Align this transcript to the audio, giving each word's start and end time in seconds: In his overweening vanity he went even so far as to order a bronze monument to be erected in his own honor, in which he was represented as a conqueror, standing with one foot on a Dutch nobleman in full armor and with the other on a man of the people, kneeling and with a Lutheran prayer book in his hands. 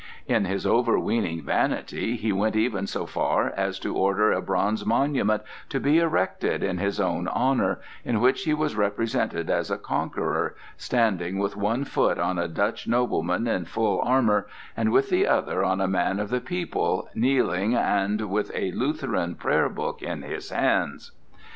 In 0.25 0.45
his 0.45 0.65
overweening 0.65 1.43
vanity 1.43 2.15
he 2.15 2.31
went 2.31 2.55
even 2.55 2.87
so 2.87 3.05
far 3.05 3.53
as 3.55 3.77
to 3.81 3.95
order 3.95 4.31
a 4.31 4.41
bronze 4.41 4.83
monument 4.83 5.43
to 5.69 5.79
be 5.79 5.99
erected 5.99 6.63
in 6.63 6.79
his 6.79 6.99
own 6.99 7.27
honor, 7.27 7.79
in 8.03 8.19
which 8.19 8.45
he 8.45 8.51
was 8.55 8.75
represented 8.75 9.51
as 9.51 9.69
a 9.69 9.77
conqueror, 9.77 10.55
standing 10.75 11.37
with 11.37 11.55
one 11.55 11.83
foot 11.83 12.17
on 12.17 12.39
a 12.39 12.47
Dutch 12.47 12.87
nobleman 12.87 13.45
in 13.45 13.65
full 13.65 14.01
armor 14.01 14.47
and 14.75 14.91
with 14.91 15.11
the 15.11 15.27
other 15.27 15.63
on 15.63 15.79
a 15.79 15.87
man 15.87 16.19
of 16.19 16.29
the 16.31 16.41
people, 16.41 17.07
kneeling 17.13 17.75
and 17.75 18.21
with 18.21 18.49
a 18.55 18.71
Lutheran 18.71 19.35
prayer 19.35 19.69
book 19.69 20.01
in 20.01 20.23
his 20.23 20.49
hands. 20.49 21.11